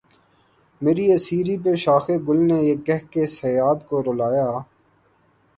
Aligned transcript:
مری 0.81 1.05
اسیری 1.15 1.55
پہ 1.63 1.71
شاخِ 1.83 2.05
گل 2.27 2.39
نے 2.49 2.59
یہ 2.67 2.75
کہہ 2.85 3.05
کے 3.11 3.23
صیاد 3.37 3.77
کو 3.89 3.95
رلایا 4.07 4.47